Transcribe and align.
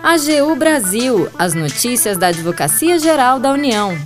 AGU 0.00 0.56
Brasil, 0.56 1.28
as 1.38 1.54
notícias 1.54 2.16
da 2.16 2.28
Advocacia 2.28 2.98
Geral 2.98 3.38
da 3.38 3.52
União. 3.52 3.96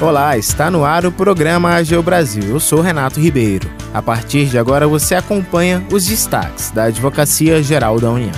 Olá, 0.00 0.36
está 0.38 0.70
no 0.70 0.84
ar 0.84 1.04
o 1.04 1.12
programa 1.12 1.74
AGU 1.74 2.02
Brasil. 2.02 2.44
Eu 2.44 2.60
sou 2.60 2.80
Renato 2.80 3.18
Ribeiro. 3.18 3.70
A 3.92 4.00
partir 4.00 4.46
de 4.46 4.58
agora 4.58 4.86
você 4.86 5.14
acompanha 5.14 5.84
os 5.92 6.06
destaques 6.06 6.70
da 6.70 6.84
Advocacia 6.84 7.62
Geral 7.62 7.98
da 7.98 8.10
União. 8.10 8.32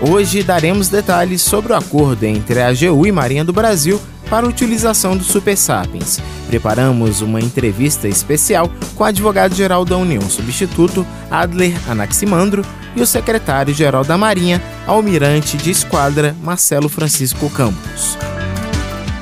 Hoje 0.00 0.42
daremos 0.42 0.88
detalhes 0.88 1.42
sobre 1.42 1.72
o 1.72 1.76
acordo 1.76 2.24
entre 2.24 2.60
a 2.60 2.68
AGU 2.68 3.06
e 3.06 3.12
Marinha 3.12 3.44
do 3.44 3.52
Brasil 3.52 4.00
para 4.28 4.46
a 4.46 4.48
utilização 4.48 5.16
do 5.16 5.24
Super 5.24 5.56
Sapiens. 5.56 6.20
Preparamos 6.48 7.20
uma 7.20 7.40
entrevista 7.40 8.08
especial 8.08 8.70
com 8.94 9.04
o 9.04 9.06
advogado-geral 9.06 9.84
da 9.84 9.96
União 9.96 10.22
Substituto, 10.22 11.06
Adler 11.30 11.74
Anaximandro, 11.88 12.64
e 12.94 13.00
o 13.00 13.06
secretário-geral 13.06 14.04
da 14.04 14.18
Marinha, 14.18 14.62
almirante 14.86 15.56
de 15.56 15.70
esquadra, 15.70 16.36
Marcelo 16.42 16.88
Francisco 16.88 17.48
Campos. 17.50 18.18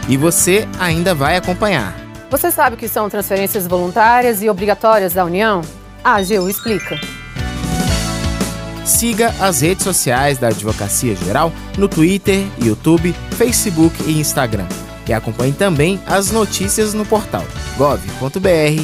E 0.08 0.16
você 0.16 0.66
ainda 0.78 1.14
vai 1.14 1.36
acompanhar. 1.36 1.94
Você 2.30 2.50
sabe 2.50 2.74
o 2.74 2.78
que 2.78 2.88
são 2.88 3.08
transferências 3.08 3.66
voluntárias 3.66 4.42
e 4.42 4.50
obrigatórias 4.50 5.12
da 5.12 5.24
União? 5.24 5.62
A 6.02 6.16
AGU 6.16 6.48
explica. 6.48 6.98
Siga 8.84 9.32
as 9.40 9.60
redes 9.60 9.84
sociais 9.84 10.38
da 10.38 10.48
Advocacia 10.48 11.14
Geral 11.14 11.52
no 11.78 11.88
Twitter, 11.88 12.44
YouTube, 12.60 13.14
Facebook 13.36 13.94
e 14.04 14.18
Instagram 14.18 14.66
e 15.10 15.12
acompanhe 15.12 15.52
também 15.52 16.00
as 16.06 16.30
notícias 16.30 16.94
no 16.94 17.04
portal 17.04 17.44
gov.br/agu. 17.76 18.80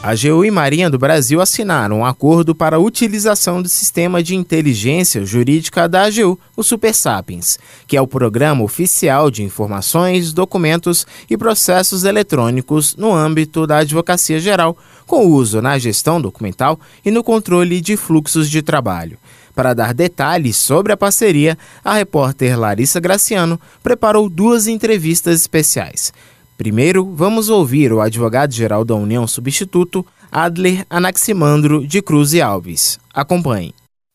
A 0.00 0.10
AGU 0.10 0.44
e 0.44 0.50
Marinha 0.50 0.90
do 0.90 0.98
Brasil 0.98 1.40
assinaram 1.40 2.00
um 2.00 2.04
acordo 2.04 2.54
para 2.54 2.76
a 2.76 2.78
utilização 2.78 3.62
do 3.62 3.68
sistema 3.70 4.22
de 4.22 4.36
inteligência 4.36 5.24
jurídica 5.24 5.88
da 5.88 6.02
AGU, 6.02 6.38
o 6.54 6.62
Super 6.62 6.94
Sapiens, 6.94 7.58
que 7.86 7.96
é 7.96 8.02
o 8.02 8.06
programa 8.06 8.62
oficial 8.62 9.30
de 9.30 9.42
informações, 9.42 10.34
documentos 10.34 11.06
e 11.28 11.38
processos 11.38 12.04
eletrônicos 12.04 12.94
no 12.96 13.14
âmbito 13.14 13.66
da 13.66 13.78
Advocacia 13.78 14.38
Geral, 14.38 14.76
com 15.06 15.26
uso 15.26 15.62
na 15.62 15.78
gestão 15.78 16.20
documental 16.20 16.78
e 17.02 17.10
no 17.10 17.24
controle 17.24 17.80
de 17.80 17.96
fluxos 17.96 18.50
de 18.50 18.60
trabalho. 18.60 19.18
Para 19.54 19.72
dar 19.72 19.94
detalhes 19.94 20.56
sobre 20.56 20.92
a 20.92 20.96
parceria, 20.96 21.56
a 21.84 21.94
repórter 21.94 22.58
Larissa 22.58 22.98
Graciano 22.98 23.60
preparou 23.82 24.28
duas 24.28 24.66
entrevistas 24.66 25.40
especiais. 25.40 26.12
Primeiro, 26.56 27.12
vamos 27.14 27.48
ouvir 27.48 27.92
o 27.92 28.00
advogado-geral 28.00 28.84
da 28.84 28.94
União 28.94 29.26
Substituto, 29.26 30.04
Adler 30.30 30.84
Anaximandro 30.90 31.86
de 31.86 32.02
Cruz 32.02 32.32
e 32.32 32.40
Alves. 32.40 32.98
Acompanhe. 33.12 33.74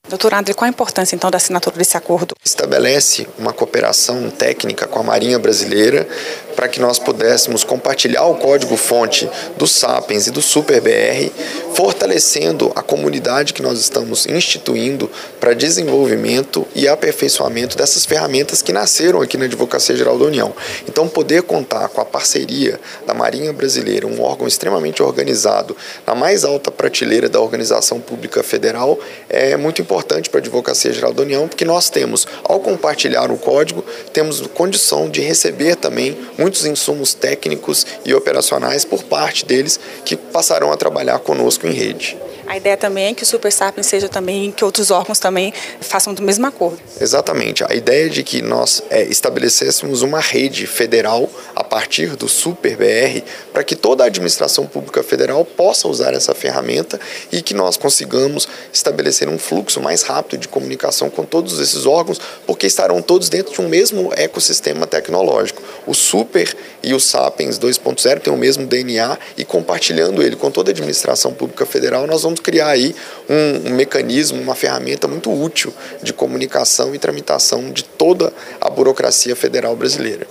Doutor 0.09 0.33
André, 0.33 0.55
qual 0.55 0.65
a 0.65 0.69
importância 0.69 1.15
então 1.15 1.29
da 1.29 1.38
assinatura 1.38 1.77
desse 1.77 1.95
acordo? 1.95 2.33
Estabelece 2.43 3.27
uma 3.38 3.53
cooperação 3.53 4.27
técnica 4.31 4.88
com 4.88 4.99
a 4.99 5.03
Marinha 5.03 5.38
Brasileira 5.38 6.07
para 6.55 6.67
que 6.67 6.79
nós 6.81 6.97
pudéssemos 6.97 7.63
compartilhar 7.63 8.25
o 8.25 8.35
código-fonte 8.35 9.30
do 9.55 9.67
Sapiens 9.67 10.27
e 10.27 10.31
do 10.31 10.41
SuperBR, 10.41 11.31
fortalecendo 11.73 12.71
a 12.75 12.81
comunidade 12.81 13.53
que 13.53 13.61
nós 13.61 13.80
estamos 13.80 14.25
instituindo 14.25 15.09
para 15.39 15.53
desenvolvimento 15.53 16.67
e 16.75 16.87
aperfeiçoamento 16.87 17.77
dessas 17.77 18.03
ferramentas 18.03 18.63
que 18.63 18.73
nasceram 18.73 19.21
aqui 19.21 19.37
na 19.37 19.45
Advocacia 19.45 19.95
Geral 19.95 20.17
da 20.17 20.25
União. 20.25 20.53
Então, 20.87 21.07
poder 21.07 21.43
contar 21.43 21.87
com 21.87 22.02
a 22.02 22.05
parceria 22.05 22.80
da 23.05 23.13
Marinha 23.13 23.53
Brasileira, 23.53 24.07
um 24.07 24.21
órgão 24.21 24.47
extremamente 24.47 25.02
organizado, 25.03 25.77
na 26.05 26.15
mais 26.15 26.43
alta 26.43 26.71
prateleira 26.71 27.30
da 27.30 27.39
Organização 27.39 28.02
Pública 28.02 28.43
Federal, 28.43 28.99
é 29.30 29.55
muito 29.55 29.81
importante 29.81 29.98
para 30.30 30.39
a 30.39 30.42
Advocacia 30.42 30.94
Geral 30.94 31.14
da 31.14 31.23
União, 31.23 31.47
porque 31.47 31.66
nós 31.66 31.89
temos, 31.89 32.28
ao 32.44 32.59
compartilhar 32.59 33.31
o 33.31 33.38
código, 33.38 33.83
temos 34.14 34.42
condição 34.47 35.09
de 35.09 35.22
receber 35.22 35.75
também 35.75 36.17
muitos 36.38 36.66
insumos 36.66 37.14
técnicos 37.14 37.86
e 38.05 38.14
operacionais 38.14 38.86
por 38.86 39.04
parte 39.04 39.45
deles 39.45 39.80
que 40.05 40.15
passarão 40.15 40.71
a 40.71 40.77
trabalhar 40.77 41.20
conosco 41.20 41.67
em 41.67 41.71
rede. 41.71 42.17
A 42.49 42.58
ideia 42.58 42.76
também 42.76 43.05
é 43.05 43.14
que 43.14 43.21
o 43.21 43.26
Super 43.27 43.52
Sapiens 43.52 43.86
seja 43.86 44.10
também, 44.10 44.52
que 44.52 44.65
outros 44.65 44.89
órgãos 44.89 45.20
também 45.20 45.54
façam 45.80 46.15
do 46.15 46.23
mesmo 46.23 46.48
acordo. 46.48 46.80
Exatamente. 46.99 47.64
A 47.64 47.76
ideia 47.76 48.10
de 48.10 48.23
que 48.23 48.42
nós 48.42 48.82
é, 48.89 49.04
estabelecêssemos 49.04 50.02
uma 50.02 50.20
rede 50.20 50.65
federal 50.65 51.30
a 51.55 51.64
partir 51.64 52.15
do 52.15 52.27
Super 52.27 52.76
BR 52.76 53.23
para 53.54 53.64
que 53.64 53.76
toda 53.76 54.04
a 54.04 54.08
administração 54.08 54.65
pública 54.65 55.04
federal 55.04 55.45
possa 55.45 55.88
usar 55.88 56.15
essa 56.15 56.33
ferramenta 56.33 56.99
e 57.32 57.43
que 57.43 57.54
nós 57.54 57.77
consigamos 57.77 58.48
estabelecer 58.73 59.30
um 59.30 59.38
fluxo 59.38 59.80
mais 59.80 60.02
rápido 60.02 60.39
de 60.39 60.48
comunicação 60.48 61.08
com 61.08 61.23
todos 61.23 61.59
esses 61.59 61.86
órgãos, 61.86 62.20
porque 62.48 62.65
estarão 62.65 62.99
todos 62.99 63.30
dentro 63.30 63.54
de 63.54 63.61
um 63.61 63.70
mesmo 63.70 64.11
ecossistema 64.15 64.88
tecnológico. 64.88 65.61
O 65.86 65.93
Super 65.93 66.58
e 66.82 66.95
o 66.95 66.99
Sapiens 66.99 67.59
2.0 67.59 68.21
têm 68.21 68.33
o 68.33 68.38
mesmo 68.38 68.65
DNA 68.65 69.20
e 69.38 69.45
compartilhando 69.45 70.23
ele 70.23 70.36
com 70.36 70.49
toda 70.49 70.71
a 70.71 70.73
administração 70.73 71.32
pública 71.32 71.64
federal, 71.64 72.08
nós 72.08 72.23
vamos 72.23 72.39
criar 72.42 72.70
aí 72.70 72.95
um, 73.30 73.70
um 73.70 73.76
mecanismo, 73.76 74.42
uma 74.42 74.55
ferramenta 74.55 75.08
muito 75.08 75.32
útil 75.32 75.73
de 76.02 76.14
comunicação 76.14 76.95
e 76.95 77.00
tramitação 77.00 77.72
de 77.72 77.83
toda 77.83 78.33
a 78.60 78.70
burocracia 78.70 79.36
federal 79.36 79.76
brasileira. 79.76 80.27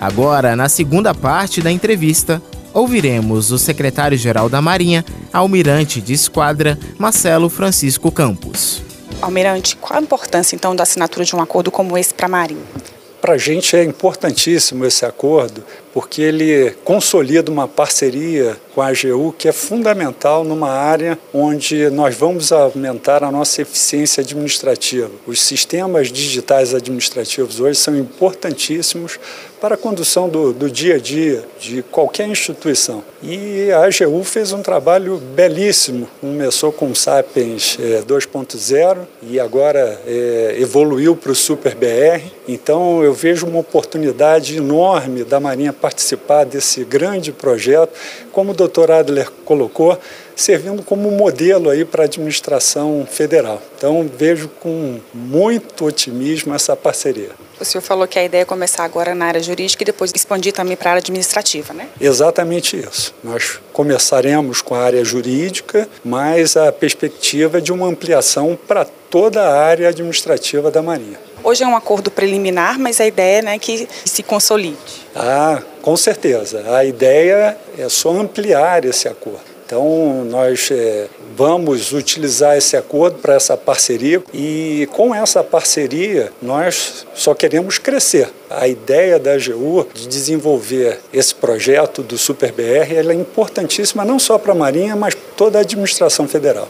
Agora, 0.00 0.54
na 0.54 0.68
segunda 0.68 1.14
parte 1.14 1.62
da 1.62 1.70
entrevista, 1.70 2.42
ouviremos 2.74 3.50
o 3.50 3.58
secretário-geral 3.58 4.48
da 4.48 4.60
Marinha, 4.60 5.04
almirante 5.32 6.00
de 6.00 6.12
esquadra, 6.12 6.78
Marcelo 6.98 7.48
Francisco 7.48 8.12
Campos. 8.12 8.82
Almirante, 9.22 9.76
qual 9.76 9.98
a 9.98 10.02
importância 10.02 10.54
então 10.54 10.76
da 10.76 10.82
assinatura 10.82 11.24
de 11.24 11.34
um 11.34 11.40
acordo 11.40 11.70
como 11.70 11.96
esse 11.96 12.12
para 12.12 12.26
a 12.26 12.28
Marinha? 12.28 12.60
Para 13.20 13.34
a 13.34 13.38
gente 13.38 13.74
é 13.74 13.82
importantíssimo 13.82 14.84
esse 14.84 15.06
acordo, 15.06 15.64
porque 15.94 16.20
ele 16.20 16.72
consolida 16.84 17.50
uma 17.50 17.66
parceria 17.66 18.54
com 18.74 18.82
a 18.82 18.88
AGU 18.88 19.32
que 19.38 19.48
é 19.48 19.52
fundamental 19.52 20.42
numa 20.44 20.70
área 20.70 21.18
onde 21.32 21.88
nós 21.90 22.14
vamos 22.16 22.50
aumentar 22.50 23.22
a 23.22 23.30
nossa 23.30 23.62
eficiência 23.62 24.20
administrativa. 24.20 25.10
Os 25.26 25.40
sistemas 25.40 26.08
digitais 26.08 26.74
administrativos 26.74 27.60
hoje 27.60 27.78
são 27.78 27.96
importantíssimos 27.96 29.18
para 29.64 29.76
a 29.76 29.78
condução 29.78 30.28
do, 30.28 30.52
do 30.52 30.70
dia 30.70 30.96
a 30.96 30.98
dia 30.98 31.42
de 31.58 31.82
qualquer 31.82 32.28
instituição. 32.28 33.02
E 33.22 33.70
a 33.72 33.86
AGU 33.86 34.22
fez 34.22 34.52
um 34.52 34.60
trabalho 34.60 35.16
belíssimo. 35.16 36.06
Começou 36.20 36.70
com 36.70 36.90
o 36.90 36.94
Sapiens 36.94 37.78
é, 37.80 38.02
2.0 38.02 38.98
e 39.22 39.40
agora 39.40 39.98
é, 40.06 40.56
evoluiu 40.58 41.16
para 41.16 41.32
o 41.32 41.34
Super 41.34 41.74
BR. 41.74 42.22
Então 42.46 43.02
eu 43.02 43.14
vejo 43.14 43.46
uma 43.46 43.60
oportunidade 43.60 44.58
enorme 44.58 45.24
da 45.24 45.40
Marinha 45.40 45.72
participar 45.72 46.44
desse 46.44 46.84
grande 46.84 47.32
projeto, 47.32 47.90
como 48.32 48.52
o 48.52 48.54
doutor 48.64 48.90
Adler 48.90 49.30
colocou, 49.44 49.98
servindo 50.34 50.82
como 50.82 51.10
modelo 51.10 51.70
aí 51.70 51.84
para 51.84 52.02
a 52.02 52.06
administração 52.06 53.06
federal. 53.08 53.60
Então 53.76 54.08
vejo 54.16 54.48
com 54.60 54.98
muito 55.12 55.84
otimismo 55.84 56.54
essa 56.54 56.74
parceria. 56.74 57.30
O 57.60 57.64
senhor 57.64 57.82
falou 57.82 58.06
que 58.06 58.18
a 58.18 58.24
ideia 58.24 58.42
é 58.42 58.44
começar 58.44 58.84
agora 58.84 59.14
na 59.14 59.26
área 59.26 59.42
jurídica 59.42 59.82
e 59.82 59.86
depois 59.86 60.12
expandir 60.14 60.52
também 60.52 60.76
para 60.76 60.90
a 60.90 60.92
área 60.92 61.00
administrativa, 61.00 61.72
né? 61.72 61.88
Exatamente 62.00 62.76
isso. 62.76 63.14
Nós 63.22 63.60
começaremos 63.72 64.60
com 64.60 64.74
a 64.74 64.82
área 64.82 65.04
jurídica, 65.04 65.88
mas 66.04 66.56
a 66.56 66.72
perspectiva 66.72 67.60
de 67.60 67.72
uma 67.72 67.86
ampliação 67.86 68.58
para 68.66 68.84
toda 68.84 69.42
a 69.42 69.62
área 69.62 69.88
administrativa 69.88 70.70
da 70.70 70.82
Marinha. 70.82 71.18
Hoje 71.44 71.62
é 71.62 71.66
um 71.66 71.76
acordo 71.76 72.10
preliminar, 72.10 72.78
mas 72.78 73.00
a 73.00 73.06
ideia 73.06 73.38
é 73.38 73.42
né, 73.42 73.58
que 73.58 73.86
se 74.04 74.22
consolide. 74.22 75.04
Ah, 75.14 75.62
com 75.82 75.96
certeza. 75.96 76.64
A 76.74 76.84
ideia 76.84 77.56
é 77.78 77.88
só 77.88 78.10
ampliar 78.10 78.84
esse 78.84 79.06
acordo. 79.06 79.53
Então, 79.66 80.26
nós 80.26 80.68
é, 80.70 81.08
vamos 81.34 81.92
utilizar 81.92 82.56
esse 82.56 82.76
acordo 82.76 83.16
para 83.18 83.34
essa 83.34 83.56
parceria 83.56 84.22
e, 84.32 84.86
com 84.92 85.14
essa 85.14 85.42
parceria, 85.42 86.30
nós 86.42 87.06
só 87.14 87.34
queremos 87.34 87.78
crescer. 87.78 88.30
A 88.50 88.68
ideia 88.68 89.18
da 89.18 89.32
AGU 89.32 89.86
de 89.94 90.06
desenvolver 90.06 91.00
esse 91.12 91.34
projeto 91.34 92.02
do 92.02 92.18
SuperBR 92.18 92.96
é 92.96 93.14
importantíssima 93.14 94.04
não 94.04 94.18
só 94.18 94.38
para 94.38 94.52
a 94.52 94.54
Marinha, 94.54 94.94
mas 94.94 95.16
toda 95.34 95.58
a 95.58 95.62
administração 95.62 96.28
federal. 96.28 96.68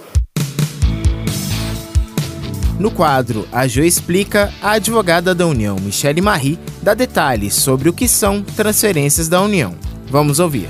No 2.79 2.91
quadro 2.91 3.49
A 3.53 3.67
Jo 3.67 3.83
Explica, 3.83 4.53
a 4.63 4.73
advogada 4.73 5.35
da 5.35 5.47
União, 5.47 5.77
Michele 5.81 6.21
Marie, 6.21 6.59
dá 6.83 6.95
detalhes 6.95 7.55
sobre 7.55 7.89
o 7.89 7.93
que 7.93 8.07
são 8.07 8.43
transferências 8.43 9.29
da 9.29 9.41
União. 9.41 9.75
Vamos 10.07 10.39
ouvir. 10.39 10.69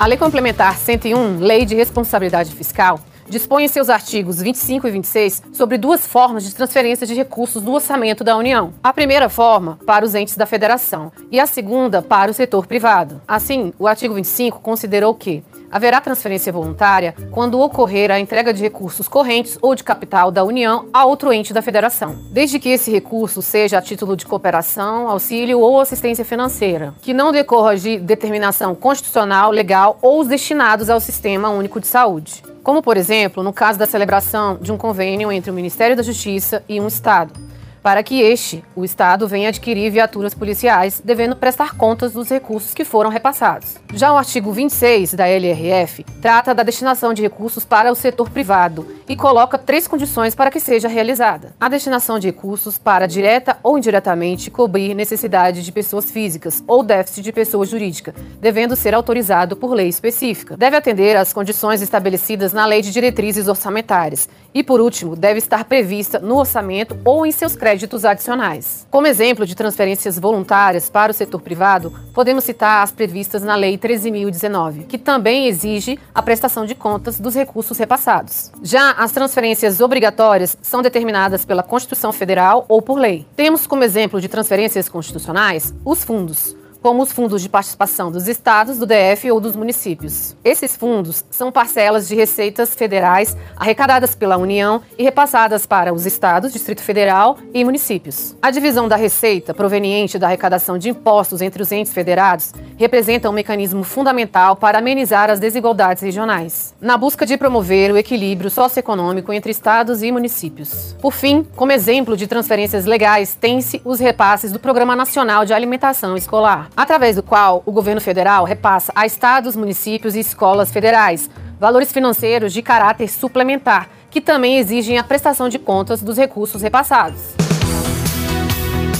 A 0.00 0.06
Lei 0.06 0.16
Complementar 0.16 0.78
101, 0.78 1.40
Lei 1.40 1.66
de 1.66 1.74
Responsabilidade 1.74 2.54
Fiscal, 2.54 2.98
dispõe 3.28 3.64
em 3.64 3.68
seus 3.68 3.90
artigos 3.90 4.40
25 4.40 4.88
e 4.88 4.90
26 4.90 5.42
sobre 5.52 5.76
duas 5.76 6.06
formas 6.06 6.42
de 6.42 6.54
transferência 6.54 7.06
de 7.06 7.12
recursos 7.12 7.62
do 7.62 7.70
orçamento 7.70 8.24
da 8.24 8.34
União. 8.34 8.72
A 8.82 8.94
primeira 8.94 9.28
forma, 9.28 9.78
para 9.84 10.02
os 10.02 10.14
entes 10.14 10.38
da 10.38 10.46
federação, 10.46 11.12
e 11.30 11.38
a 11.38 11.44
segunda, 11.44 12.00
para 12.00 12.30
o 12.30 12.34
setor 12.34 12.66
privado. 12.66 13.20
Assim, 13.28 13.74
o 13.78 13.86
artigo 13.86 14.14
25 14.14 14.60
considerou 14.60 15.14
que 15.14 15.44
Haverá 15.70 16.00
transferência 16.00 16.52
voluntária 16.52 17.14
quando 17.30 17.60
ocorrer 17.60 18.10
a 18.10 18.18
entrega 18.18 18.52
de 18.52 18.60
recursos 18.60 19.06
correntes 19.06 19.56
ou 19.62 19.74
de 19.74 19.84
capital 19.84 20.30
da 20.30 20.42
União 20.42 20.88
a 20.92 21.04
outro 21.04 21.32
ente 21.32 21.52
da 21.52 21.62
Federação, 21.62 22.16
desde 22.30 22.58
que 22.58 22.70
esse 22.70 22.90
recurso 22.90 23.40
seja 23.40 23.78
a 23.78 23.82
título 23.82 24.16
de 24.16 24.26
cooperação, 24.26 25.08
auxílio 25.08 25.60
ou 25.60 25.80
assistência 25.80 26.24
financeira, 26.24 26.92
que 27.00 27.14
não 27.14 27.30
decorra 27.30 27.76
de 27.76 27.98
determinação 27.98 28.74
constitucional, 28.74 29.50
legal 29.52 29.98
ou 30.02 30.20
os 30.20 30.28
destinados 30.28 30.90
ao 30.90 31.00
Sistema 31.00 31.50
Único 31.50 31.78
de 31.78 31.86
Saúde. 31.86 32.42
Como, 32.64 32.82
por 32.82 32.96
exemplo, 32.96 33.42
no 33.42 33.52
caso 33.52 33.78
da 33.78 33.86
celebração 33.86 34.58
de 34.60 34.72
um 34.72 34.76
convênio 34.76 35.30
entre 35.30 35.50
o 35.50 35.54
Ministério 35.54 35.96
da 35.96 36.02
Justiça 36.02 36.64
e 36.68 36.80
um 36.80 36.88
Estado 36.88 37.49
para 37.82 38.02
que 38.02 38.20
este, 38.20 38.62
o 38.76 38.84
Estado, 38.84 39.26
venha 39.26 39.48
adquirir 39.48 39.90
viaturas 39.90 40.34
policiais, 40.34 41.00
devendo 41.04 41.36
prestar 41.36 41.76
contas 41.76 42.12
dos 42.12 42.28
recursos 42.28 42.74
que 42.74 42.84
foram 42.84 43.10
repassados. 43.10 43.76
Já 43.94 44.12
o 44.12 44.16
artigo 44.16 44.52
26 44.52 45.14
da 45.14 45.26
LRF 45.26 46.04
trata 46.20 46.54
da 46.54 46.62
destinação 46.62 47.14
de 47.14 47.22
recursos 47.22 47.64
para 47.64 47.90
o 47.90 47.94
setor 47.94 48.30
privado 48.30 48.86
e 49.08 49.16
coloca 49.16 49.58
três 49.58 49.88
condições 49.88 50.34
para 50.34 50.50
que 50.50 50.60
seja 50.60 50.88
realizada: 50.88 51.54
a 51.60 51.68
destinação 51.68 52.18
de 52.18 52.28
recursos 52.28 52.78
para 52.78 53.06
direta 53.06 53.56
ou 53.62 53.78
indiretamente 53.78 54.50
cobrir 54.50 54.94
necessidade 54.94 55.62
de 55.62 55.72
pessoas 55.72 56.10
físicas 56.10 56.62
ou 56.66 56.82
déficit 56.82 57.22
de 57.22 57.32
pessoa 57.32 57.64
jurídica, 57.64 58.14
devendo 58.40 58.76
ser 58.76 58.94
autorizado 58.94 59.56
por 59.56 59.72
lei 59.72 59.88
específica. 59.88 60.56
Deve 60.56 60.76
atender 60.76 61.16
às 61.16 61.32
condições 61.32 61.82
estabelecidas 61.82 62.52
na 62.52 62.66
Lei 62.66 62.82
de 62.82 62.92
Diretrizes 62.92 63.48
Orçamentárias 63.48 64.28
e, 64.54 64.62
por 64.62 64.80
último, 64.80 65.16
deve 65.16 65.38
estar 65.38 65.64
prevista 65.64 66.18
no 66.18 66.36
orçamento 66.36 66.98
ou 67.04 67.24
em 67.24 67.32
seus 67.32 67.56
créditos 67.56 67.69
créditos 67.70 68.04
adicionais. 68.04 68.84
Como 68.90 69.06
exemplo 69.06 69.46
de 69.46 69.54
transferências 69.54 70.18
voluntárias 70.18 70.90
para 70.90 71.12
o 71.12 71.14
setor 71.14 71.40
privado, 71.40 71.92
podemos 72.12 72.42
citar 72.42 72.82
as 72.82 72.90
previstas 72.90 73.44
na 73.44 73.54
Lei 73.54 73.78
13.019, 73.78 74.86
que 74.88 74.98
também 74.98 75.46
exige 75.46 75.96
a 76.12 76.20
prestação 76.20 76.66
de 76.66 76.74
contas 76.74 77.20
dos 77.20 77.32
recursos 77.32 77.78
repassados. 77.78 78.50
Já 78.60 78.90
as 78.90 79.12
transferências 79.12 79.80
obrigatórias 79.80 80.58
são 80.60 80.82
determinadas 80.82 81.44
pela 81.44 81.62
Constituição 81.62 82.12
Federal 82.12 82.64
ou 82.68 82.82
por 82.82 82.98
lei. 82.98 83.24
Temos 83.36 83.68
como 83.68 83.84
exemplo 83.84 84.20
de 84.20 84.28
transferências 84.28 84.88
constitucionais 84.88 85.72
os 85.84 86.02
fundos 86.02 86.56
como 86.82 87.02
os 87.02 87.12
fundos 87.12 87.42
de 87.42 87.48
participação 87.48 88.10
dos 88.10 88.26
estados, 88.28 88.78
do 88.78 88.86
DF 88.86 89.30
ou 89.30 89.40
dos 89.40 89.54
municípios. 89.54 90.34
Esses 90.44 90.76
fundos 90.76 91.24
são 91.30 91.52
parcelas 91.52 92.08
de 92.08 92.14
receitas 92.14 92.74
federais 92.74 93.36
arrecadadas 93.56 94.14
pela 94.14 94.36
União 94.36 94.80
e 94.98 95.02
repassadas 95.02 95.66
para 95.66 95.92
os 95.92 96.06
estados, 96.06 96.52
Distrito 96.52 96.82
Federal 96.82 97.38
e 97.52 97.64
municípios. 97.64 98.34
A 98.40 98.50
divisão 98.50 98.88
da 98.88 98.96
receita 98.96 99.52
proveniente 99.52 100.18
da 100.18 100.26
arrecadação 100.26 100.78
de 100.78 100.88
impostos 100.88 101.42
entre 101.42 101.62
os 101.62 101.70
entes 101.70 101.92
federados 101.92 102.52
representa 102.78 103.28
um 103.28 103.32
mecanismo 103.32 103.84
fundamental 103.84 104.56
para 104.56 104.78
amenizar 104.78 105.30
as 105.30 105.38
desigualdades 105.38 106.02
regionais, 106.02 106.74
na 106.80 106.96
busca 106.96 107.26
de 107.26 107.36
promover 107.36 107.92
o 107.92 107.98
equilíbrio 107.98 108.50
socioeconômico 108.50 109.32
entre 109.32 109.50
estados 109.50 110.02
e 110.02 110.10
municípios. 110.10 110.96
Por 111.00 111.12
fim, 111.12 111.46
como 111.56 111.72
exemplo 111.72 112.16
de 112.16 112.26
transferências 112.26 112.86
legais, 112.86 113.34
tem-se 113.34 113.80
os 113.84 114.00
repasses 114.00 114.52
do 114.52 114.58
Programa 114.58 114.96
Nacional 114.96 115.44
de 115.44 115.52
Alimentação 115.52 116.16
Escolar 116.16 116.69
através 116.76 117.16
do 117.16 117.22
qual 117.22 117.62
o 117.66 117.72
governo 117.72 118.00
federal 118.00 118.44
repassa 118.44 118.92
a 118.94 119.06
estados, 119.06 119.56
municípios 119.56 120.14
e 120.14 120.20
escolas 120.20 120.70
federais 120.70 121.28
valores 121.60 121.92
financeiros 121.92 122.52
de 122.54 122.62
caráter 122.62 123.06
suplementar, 123.08 123.90
que 124.10 124.20
também 124.20 124.56
exigem 124.56 124.96
a 124.96 125.04
prestação 125.04 125.48
de 125.48 125.58
contas 125.58 126.00
dos 126.00 126.16
recursos 126.16 126.62
repassados. 126.62 127.20